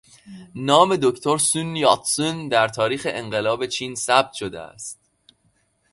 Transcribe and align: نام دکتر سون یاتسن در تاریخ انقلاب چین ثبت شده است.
نام 0.55 0.95
دکتر 0.95 1.37
سون 1.37 1.75
یاتسن 1.75 2.47
در 2.47 2.67
تاریخ 2.67 3.07
انقلاب 3.09 3.65
چین 3.67 3.95
ثبت 3.95 4.33
شده 4.33 4.59
است. 4.59 4.99